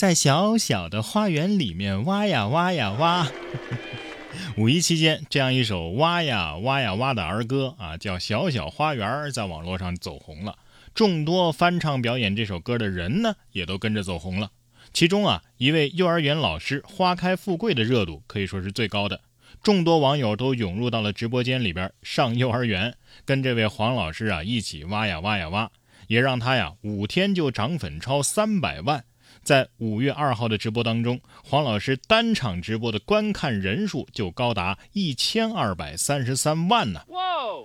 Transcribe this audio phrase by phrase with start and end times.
[0.00, 3.30] 在小小的花园里面挖呀挖呀挖。
[4.56, 10.56] 五一期间，这样一首挖呀挖呀挖的儿歌啊，叫《小小花园》，在网络上走红了。
[10.94, 14.52] 众多翻唱表演这首歌的人呢，也都跟着走红了。
[14.94, 19.20] 其中啊，一位幼儿园老师花开富贵的热度可以说是最高的。
[19.62, 22.94] 众多网友都涌入到了直播间里边上幼儿园，
[23.26, 25.70] 跟这位黄老师啊一起挖呀挖呀挖，
[26.06, 29.04] 也让他呀五天就涨粉超三百万。
[29.42, 37.00] 在五月二号的直播当中，黄老师单场直播的观看人数就高达一千二百三十三万呢。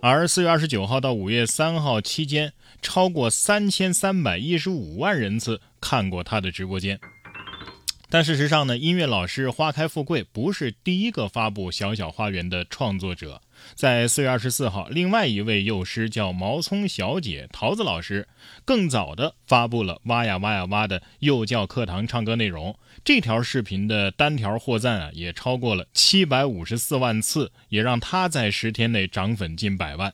[0.02, 7.00] 而四月二十九号到五月三号期间，超过三千三百一十五万人次看过他的直播间。
[8.10, 13.42] 但事实上呢，音乐老师花开富贵不是第一个发布《小小花园》的创作者。
[13.74, 18.28] 在四月二十四号，另外一位幼师叫毛葱小姐桃子老师，
[18.64, 22.78] 更早的发布了“哇呀哇呀哇”的幼教课堂唱歌内容。
[23.04, 30.14] 这条视频的单条获赞啊，也超过了七百五十四万次，也让他在十天内涨粉近百万。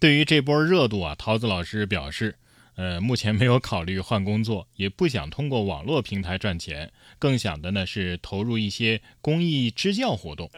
[0.00, 2.36] 对于这波热度啊，桃子老师表示。
[2.76, 10.48] 呃，目前没有考虑换工作，也不想通过网络平台赚钱，更想的呢是投入一些公益支教活动。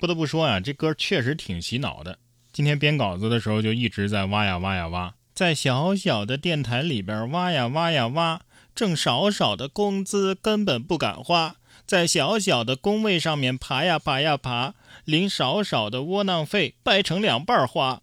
[0.00, 2.18] 不得不说啊，这歌确实挺洗脑的。
[2.50, 8.40] 今天编稿子的时候就一直在挖呀挖呀挖，在小小的电台里边挖呀挖呀挖，
[8.74, 11.56] 挣少少的工资根本不敢花，
[11.86, 14.72] 在小小的工位上面爬呀爬呀爬，
[15.04, 18.00] 领少少的窝囊费掰成两半花。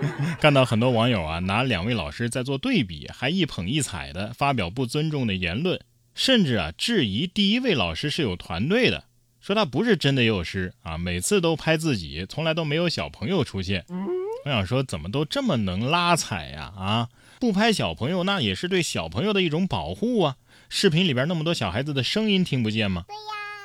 [0.40, 5.78] 看到很多网友啊，拿两位老师在做对比，还一捧一踩的发表不尊重的言论，
[6.14, 9.04] 甚至啊质疑第一位老师是有团队的，
[9.48, 13.82] 说他不是真的幼师啊，每次都拍自己，从来都没有小朋友出现。
[14.44, 16.70] 我想说，怎么都这么能拉踩呀？
[16.76, 17.08] 啊，
[17.40, 20.36] 不拍小朋友，那也是对小朋友的一种保护啊。
[20.68, 23.06] 视频里边那么多小孩子的声音听不见吗？
[23.08, 23.20] 对呀。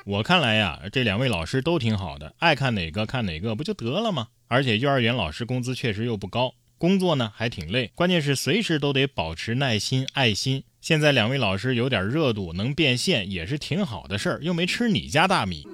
[0.05, 4.29] 我看来呀，这两位老师都挺好的，爱看哪个看哪个不就得了吗？
[4.47, 10.63] 而且幼儿园老师工资确实又不高，工作呢还挺累，关键是随时都得保持耐心、爱心。
[10.79, 15.65] 现在两位老师有点热度，能变现也是挺好的事儿，又没吃你家大米。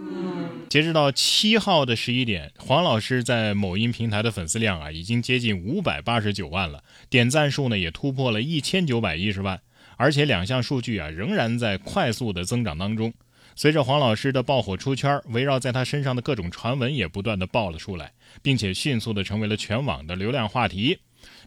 [0.70, 9.60] 截止到七号的十一点，黄老师在某音平台的粉丝量啊，已经接近五百八十九万了，点赞数呢也突破了一千九百一十万，
[9.98, 13.12] 而且两项数据啊仍然在快速的增长当中。
[13.56, 18.14] 随着黄老师的爆火出圈，围绕在他身上的各种传闻也不断的爆了出来，
[18.44, 21.00] 并且迅速的成为了全网的流量话题。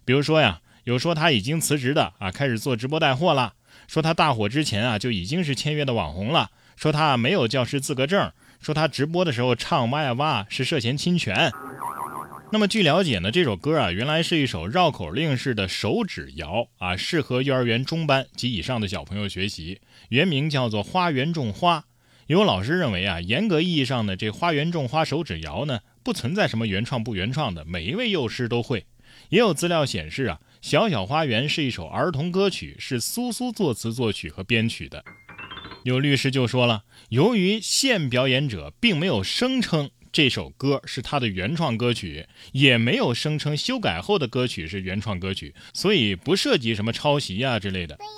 [0.04, 3.52] 比如说呀，有说他已经辞职的啊，开始做直播带货了；
[3.86, 8.30] 说他大火之前啊就已经是签约的网红了；说他没有教师资格证；
[8.62, 11.50] 说他直播的时候唱哇呀哇是涉嫌侵权。
[12.52, 19.80] 那么据了解呢，这首歌啊原来是一首绕口令式的手指谣啊，适合幼儿园中班及以上的小朋友学习，
[20.10, 21.78] 原名叫做《花园种花》。
[22.28, 28.86] 有老师认为啊，严格意义上的这花园种花手指谣呢，不存在什么原创不原创的，每一位幼师都会。
[29.30, 35.02] 也有资料显示啊，《小小花园》是一首儿童歌曲，是苏苏作词作曲和编曲的。
[35.84, 47.96] 有律师就说了，由于现表演者并没有声称这首歌是他的原创歌曲，也没有声称修改后的歌曲是原创歌曲，所以不涉及什么抄袭呀之类的。
[47.96, 48.10] 对呀。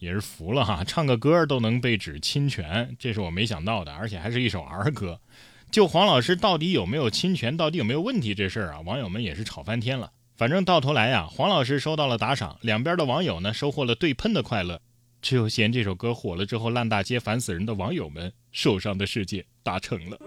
[0.00, 5.20] 也是服了哈，唱个歌都能被指侵权，这是我没想到的，而且还是一首儿歌。
[5.70, 10.10] 就黄老师到底有没有侵权，到底有没有问题这事儿啊，网友们也是吵翻天了。
[10.36, 14.82] 反正到头来呀，黄老师收到了打赏，两边的网友呢收获了对喷的快乐。
[15.22, 20.18] 只有嫌这首歌火了之后烂大街烦死人的网友们受伤的世界达成了。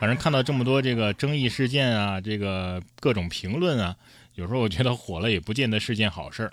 [0.00, 3.96] 反正看到这么多这个争议事件啊，这个各种评论啊，
[4.36, 6.52] 有时候我觉得火了也不见得是件好事儿。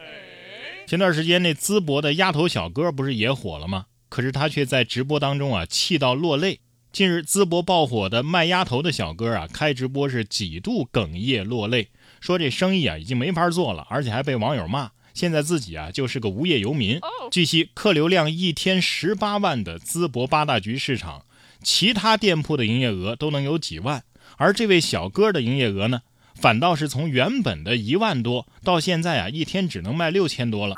[0.87, 3.85] 前段时间那淄博的丫头小哥不是也火了吗？
[4.09, 6.59] 可是他却在直播当中啊气到落泪。
[6.91, 11.89] 近日淄博爆火的卖丫头的小哥啊开直播是几度哽咽落泪，
[12.19, 14.89] 说这生意啊已经没法做了，而且还被网友骂。
[15.15, 16.99] 现在自己啊就是个无业游民。
[17.31, 21.25] 据悉，客流量一天十八万的淄博八大局市场，
[21.63, 24.03] 其他店铺的营业额都能有几万，
[24.37, 26.01] 而这位小哥的营业额呢？
[26.35, 30.75] 反倒是从原本的一万多到现在啊，一天只能卖六千多了。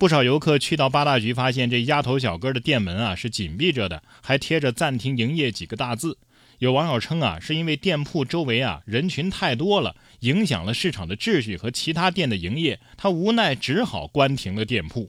[0.00, 6.16] 不少游客去到八大局，发现这丫头小哥的店门啊是紧闭着的，还贴着暂停营业几个大字。
[6.58, 9.94] 有网友称啊，是因为店铺周围啊人群太多了，
[10.26, 15.08] 影响了市场的秩序和其他店的营业，他无奈只好关停了店铺。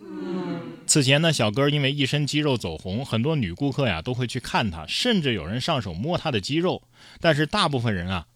[0.85, 6.83] 此前呢，小哥因为一身肌肉走红，很多女顾客呀都会去看他，甚至有人上手摸他的肌肉。
[7.19, 8.27] 但是大部分人啊。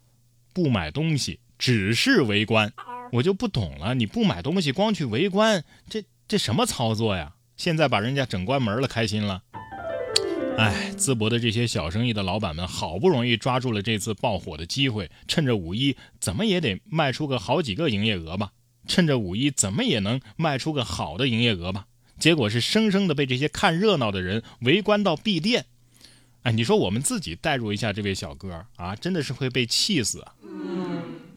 [0.54, 2.70] 不买东西，只是围观，
[3.12, 3.94] 我就不懂了。
[3.94, 7.32] 你不买东西，光去围观，这这什么操作呀？
[7.56, 9.42] 现在把人家整关门了，开心了。
[10.58, 18.52] 哎，淄博的这些小生意的老板们，好不容易抓住了这次爆火的机会，趁着五一，怎么也得卖出个好几个营业额吧？
[18.86, 21.86] 趁着五一，怎么也能卖出个好的营业额吧？
[22.18, 25.66] 结果是生生的被这些看热闹的人围观到闭店。
[26.42, 30.34] 哎，你说我们自己代入一下这位小哥啊，真的是会被气死啊！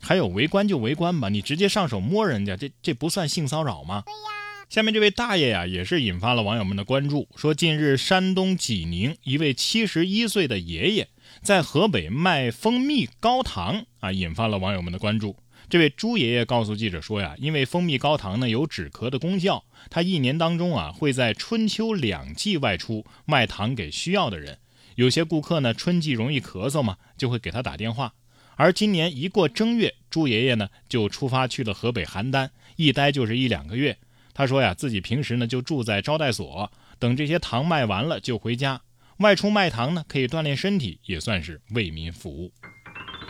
[0.02, 4.04] 还有围观就围观吧，你直接上手摸人家，这这不算性骚扰吗？
[4.06, 4.35] 对呀。
[4.70, 7.30] 下面这位大爷呀，也是引发了网友们的关注。
[7.36, 11.08] 说近日山东济宁一位七十一岁的爷爷
[11.42, 15.38] 在河北卖蜂蜜高糖啊，引发了网友们的关注。
[15.70, 24.58] 这位朱爷爷告诉记者说呀，因为蜂蜜高糖呢有止咳的功效，他一年当中啊会在春秋两季外出卖糖给需要的人。
[24.96, 28.14] 有些顾客呢春季容易咳嗽嘛，就会给他打电话。
[28.58, 33.98] 而今年一过正月，朱爷爷呢就出发去了河北邯郸，一待就是一两个月。
[34.36, 38.82] 他说呀，自己平时呢就住在招待所，等这些糖卖完了就回家。
[39.20, 42.52] 外出卖糖呢，可以锻炼身体，也算是为民服务。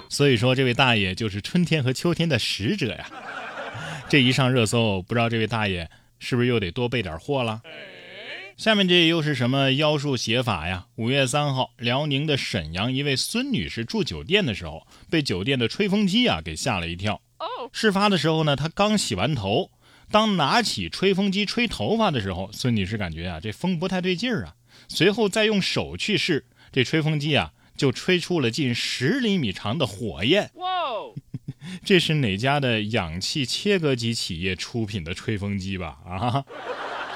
[0.09, 3.07] 所以说，这位大爷就是春天和秋天的使者呀。
[4.09, 7.61] 这一上热搜，不知道这位大爷是不是又得多备点货了？
[8.57, 10.87] 下面这又是什么妖术写法呀？
[10.95, 17.21] 五月三号，辽宁的沈阳一位孙女士住酒店的时候，被酒店的吹风机啊给吓了一跳。
[17.71, 19.69] 事发的时候呢，她刚洗完头。
[20.11, 24.55] 当拿起吹风机吹头发的时候，孙女士感觉啊，这风不太对劲儿啊。
[24.87, 30.51] 随后再用手去试，这吹风机啊，就吹出了近十厘米长的火焰。
[30.55, 30.65] 哇！
[31.83, 35.97] 这是哪家的氧气切割机企业出品的吹风机吧？
[36.05, 36.45] 啊？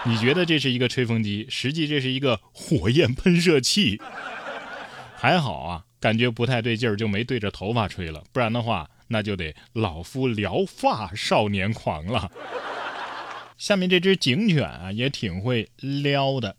[0.05, 4.01] 你觉得这是一个吹风机，实际这是一个火焰喷射器。
[5.15, 12.31] 还好啊，感觉不太对劲儿，就没对着头发吹了，不然的话，那就得老夫聊发少年狂了。
[13.59, 16.55] 下面这只警犬啊，也挺会撩的。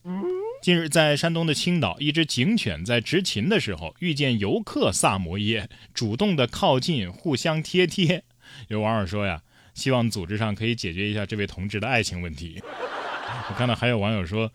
[0.61, 8.23] 近日，在山东的青岛，一只警犬在执勤的时候遇见游客萨摩耶，主动的靠近，互相贴贴。
[8.69, 9.43] 有网友说呀，
[9.73, 12.62] 希望组织上可以解决一下这位同志的爱情问题。
[13.49, 14.53] 我看到还有网友说，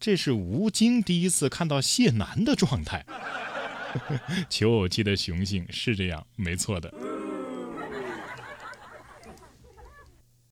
[0.00, 3.04] 这是吴京第一次看到谢楠的状态。
[4.48, 6.90] 求偶期的雄性是这样，没错的。